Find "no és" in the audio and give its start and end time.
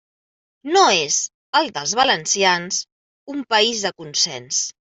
0.75-1.17